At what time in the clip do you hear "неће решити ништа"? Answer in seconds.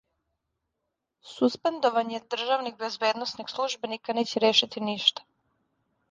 4.21-5.27